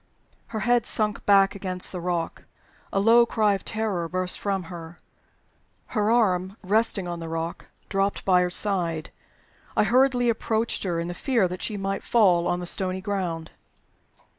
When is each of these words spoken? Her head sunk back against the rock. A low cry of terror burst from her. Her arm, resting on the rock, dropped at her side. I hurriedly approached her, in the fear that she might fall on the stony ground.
Her 0.47 0.61
head 0.61 0.87
sunk 0.87 1.23
back 1.27 1.53
against 1.53 1.91
the 1.91 1.99
rock. 2.01 2.45
A 2.91 2.99
low 2.99 3.23
cry 3.27 3.53
of 3.53 3.63
terror 3.63 4.09
burst 4.09 4.39
from 4.39 4.63
her. 4.63 4.97
Her 5.93 6.09
arm, 6.09 6.57
resting 6.63 7.07
on 7.07 7.19
the 7.19 7.29
rock, 7.29 7.67
dropped 7.87 8.23
at 8.27 8.35
her 8.41 8.49
side. 8.49 9.11
I 9.77 9.83
hurriedly 9.83 10.27
approached 10.27 10.81
her, 10.85 10.99
in 10.99 11.07
the 11.07 11.13
fear 11.13 11.47
that 11.47 11.61
she 11.61 11.77
might 11.77 12.01
fall 12.01 12.47
on 12.47 12.59
the 12.59 12.65
stony 12.65 12.99
ground. 12.99 13.51